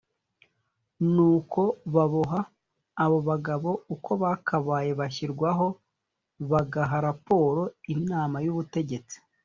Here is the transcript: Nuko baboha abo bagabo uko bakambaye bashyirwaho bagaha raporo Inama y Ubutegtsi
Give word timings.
Nuko 1.13 1.61
baboha 1.93 2.39
abo 3.03 3.17
bagabo 3.29 3.71
uko 3.95 4.11
bakambaye 4.23 4.91
bashyirwaho 4.99 5.67
bagaha 6.51 6.95
raporo 7.07 7.61
Inama 7.95 8.37
y 8.45 8.49
Ubutegtsi 8.53 9.17